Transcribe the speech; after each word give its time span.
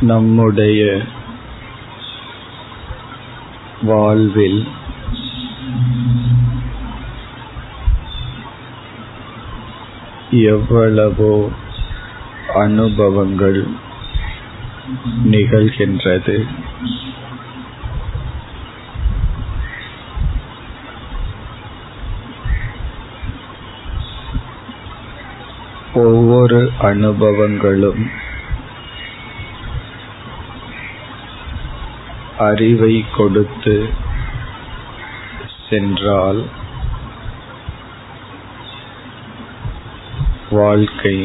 நம்முடைய 0.00 1.02
வாழ்வில் 3.82 4.66
எவ்வளவோ 10.30 11.50
அனுபவங்கள் 12.54 13.66
நிகழ்கின்றது. 15.24 16.46
ஒவ்வொரு 25.94 26.72
அனுபவங்களும் 26.80 28.10
அறிவை 32.48 33.04
கொடுத்து 33.16 33.74
சென்றால் 35.68 36.40
வாழ்க்கை 40.50 41.16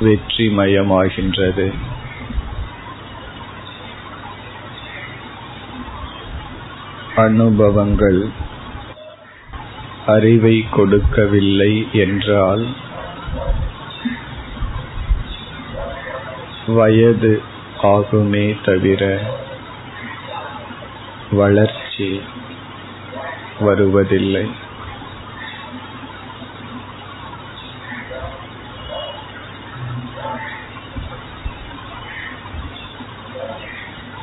வெற்றிமயமாகின்றது. 0.00 1.66
அனுபவங்கள் 7.16 8.20
அறிவை 10.06 10.56
கொடுக்கவில்லை 10.70 11.72
என்றால் 11.92 12.66
வயது 16.66 17.56
ஆகுமே 17.82 18.64
தவிர 18.64 19.18
வளர்ச்சி 21.30 22.20
வருவதில்லை. 23.60 24.50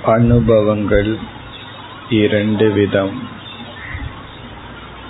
அனுபவங்கள் 0.06 1.17
இரண்டு 2.09 2.72
விதம். 2.72 3.30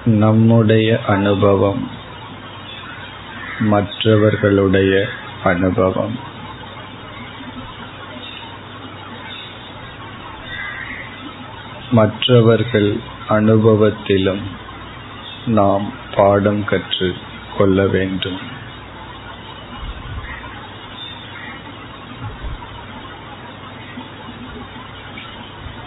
நம்முடைய 0.05 0.99
அனுபவம் 1.07 1.91
மற்றவர்களுடைய 3.59 5.07
அனுபவம். 5.43 6.33
மற்றவர்கள் 11.97 12.89
அனுபவத்திலும் 13.29 14.43
நாம் 15.47 15.85
பாடம் 16.15 16.63
கற்று 16.65 17.09
கொள்ள 17.57 17.85
வேண்டும். 17.87 18.39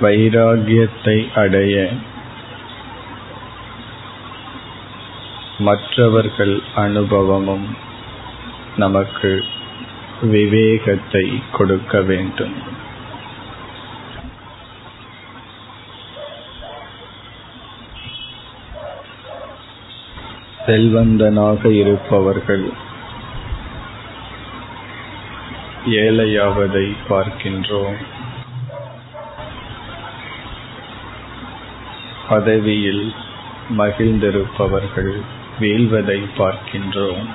வைராகியத்தை 0.00 1.17
அடைய 1.34 1.77
மற்றவர்கள் 5.59 6.56
அனுபவமும் 6.75 7.69
நமக்கு 8.77 9.33
விவேகத்தை 10.22 11.27
கொடுக்க 11.53 12.00
வேண்டும். 12.03 12.56
செல்வந்தனாக 20.69 21.71
இருப்பவர்கள். 21.71 22.71
ஏழையாவதை 25.87 26.97
பார்க்கின்றோம். 27.09 27.95
பதவியில் 32.28 33.15
மகிழ்ந்திருப்பவர்கள் 33.78 35.21
வீழ்வதை 35.61 36.25
பார்க்கின்றோம். 36.39 37.27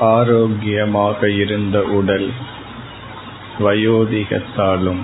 ஆரோக்கியமாக 0.00 1.30
இருந்த 1.30 1.82
உடல் 1.82 2.32
வயோதிகத்தாலும் 3.58 5.02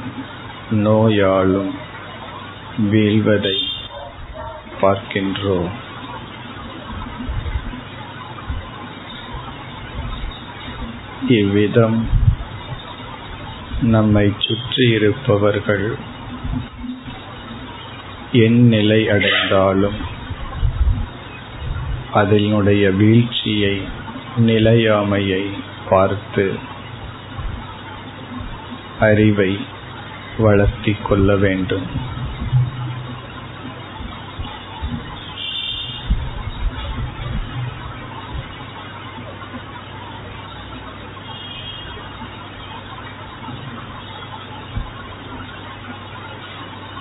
நோயாலும் 0.71 1.89
வீழ்வதை 2.79 3.57
பார்க்கின்றோம். 4.81 5.71
இவ்விதம் 11.29 12.09
நம்மை 13.81 14.33
சுற்றியிருப்பவர்கள் 14.39 15.95
என் 18.33 18.67
நிலை 18.67 19.09
அடைந்தாலும் 19.09 19.99
அதனுடைய 22.13 22.91
வீழ்ச்சியை 22.91 23.83
நிலையாமையை 24.37 25.51
பார்த்து 25.89 26.55
அறிவை 29.01 29.59
வளர்த்திக் 30.39 31.03
கொள்ள 31.03 31.37
வேண்டும். 31.37 32.19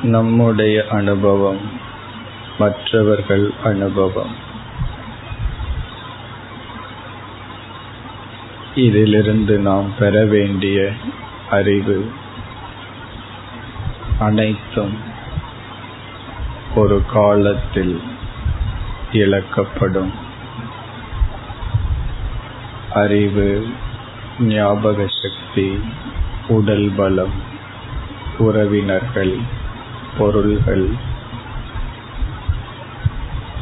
நம்முடைய 0.03 0.85
அனுபவம் 0.89 1.57
மற்றவர்கள் 2.59 3.53
அனுபவம். 3.63 4.35
இதிலிருந்து 8.75 9.57
நாம் 9.57 9.93
பெற 9.99 10.25
வேண்டிய 10.25 10.91
அறிவு 11.49 12.11
அனைத்தும் 14.19 14.97
ஒரு 16.75 17.03
காலத்தில் 17.13 18.01
இழக்கப்படும். 19.11 20.13
அறிவு 22.93 23.67
ஞாபக 24.39 25.05
சக்தி 25.07 25.79
உடல் 26.47 26.91
பலம் 26.97 27.33
உறவினர்கள் 28.37 29.58
பொருள்கள் 30.17 30.89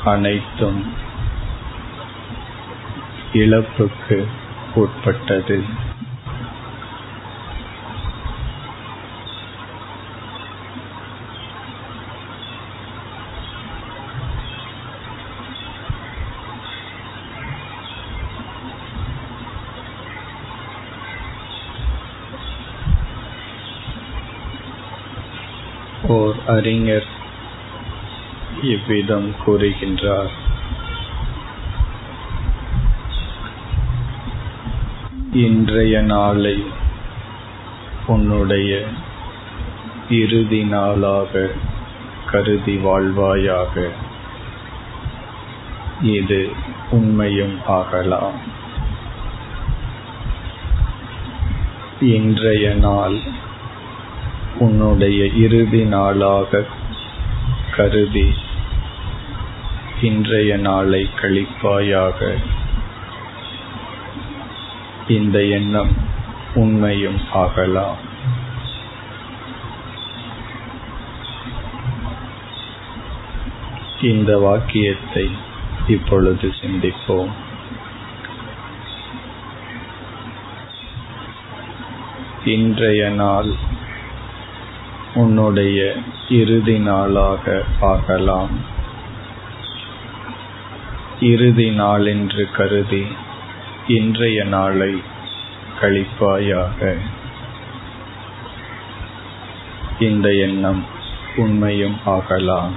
அனைத்தும் 0.04 0.94
இழப்புக்கு 3.34 4.28
உட்பட்டது. 4.76 5.64
அறிஞர் 26.48 27.08
இவ்விதம் 28.62 29.36
கூறுகின்றார். 29.46 30.30
இன்றைய 35.34 36.02
நாளை 36.02 36.64
உன்னுடைய 38.08 38.84
இறுதி 40.10 40.64
நாளாக 40.64 41.50
கருதி 42.32 42.76
வாழ்வாயாக 42.78 43.90
இது 46.02 46.50
உண்மையும் 46.92 47.58
ஆகலாம். 47.66 48.40
இன்றைய 52.00 52.74
நாள் 52.76 53.37
உன்னுடைய 54.60 55.26
இறுதி 55.26 55.86
நாளாக 55.86 56.66
கருதி 57.76 58.34
இன்றைய 60.02 60.58
நாளை 60.58 61.10
கழிப்பாயாக. 61.22 62.36
இந்த 65.08 65.44
எண்ணம் 65.44 65.96
உண்மையும் 66.56 67.20
ஆகலாம். 67.34 67.98
இந்த 74.02 74.38
வாக்கியத்தை 74.38 75.30
இப்பொழுது 75.88 76.54
சிந்திப்போம். 76.62 77.32
இன்றைய 82.46 83.10
நாள் 83.10 83.76
உன்னுடைய 85.14 85.96
இறுதி 86.30 86.80
நாளாக 86.80 87.64
ஆகலாம். 87.82 88.50
இறுதி 91.20 91.72
நாளென்று 91.72 92.52
கருதி 92.52 93.08
இன்றைய 93.88 94.44
நாளை 94.44 95.02
கழிப்பாயாக. 95.82 96.98
இந்த 100.00 100.34
எண்ணம் 100.34 100.86
உண்மையும் 101.36 101.98
ஆகலாம். 102.06 102.74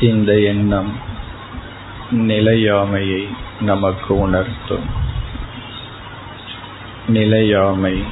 இந்த 0.00 0.40
எண்ணம் 0.40 1.10
நிலையாமையை 2.12 3.28
நமக்கு 3.60 4.18
உணர்த்தும். 4.18 4.86
நிலையாமை 7.08 8.02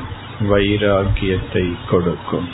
வைராகியத்தை 0.40 1.76
கொடுக்கும். 1.90 2.48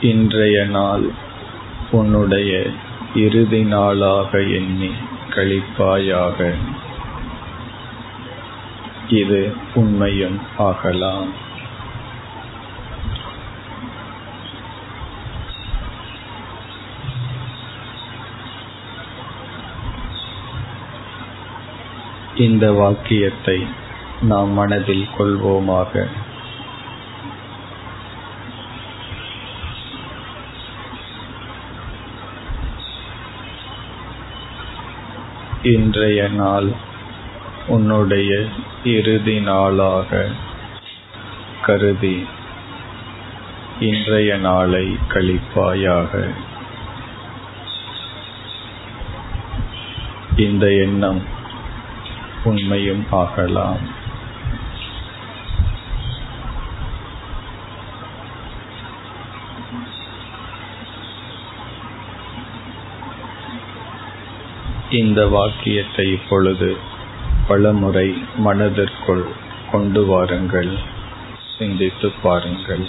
இன்றைய 0.00 0.64
நாள் 0.64 1.10
உன்னுடைய 1.90 2.70
இறுதி 3.14 3.62
நாளாக 3.62 4.38
எண்ணி 4.38 4.90
கழிப்பாயாக 5.30 6.54
இது 9.08 9.56
உண்மையும் 9.74 10.40
ஆகலாம். 10.58 11.44
இந்த 22.36 22.72
வாக்கியத்தை 22.72 23.66
நாம் 24.20 24.48
மனதில் 24.48 25.06
கொள்வோமாக. 25.18 26.06
இன்றைய 35.62 36.28
நாள் 36.28 36.72
உன்னுடைய 37.66 38.44
இறுதி 38.84 39.40
நாளாக 39.40 40.26
கருதி 41.62 42.26
இன்றைய 43.80 44.36
நாளை 44.36 44.96
கழிப்பாயாக. 45.08 46.28
இந்த 50.36 50.72
எண்ணம் 50.72 51.34
உண்மையும் 52.46 53.06
ஆகலாம். 53.10 54.04
இந்த 64.90 65.26
வாக்கியத்தை 65.26 66.12
இப்பொழுது 66.12 66.68
பலமுறை 67.48 68.08
மனதிற்குள் 68.36 69.24
கொண்டு 69.72 70.06
வாருங்கள். 70.06 70.72
சிந்தித்து 71.58 72.08
பாருங்கள். 72.22 72.84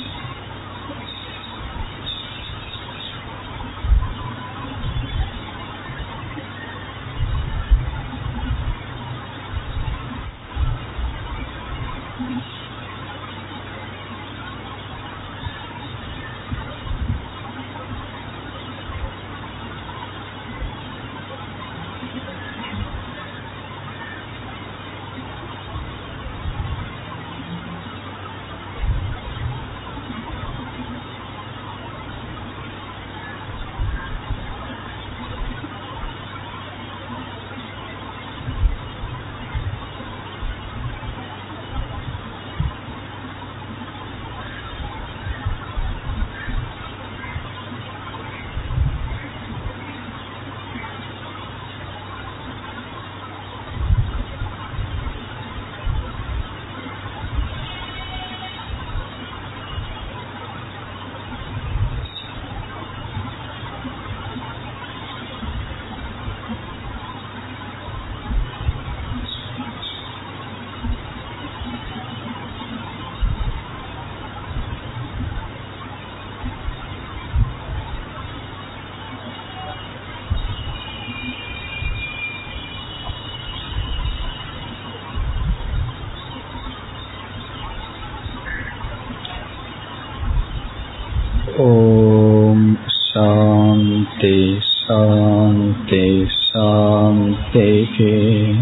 take 97.58 98.57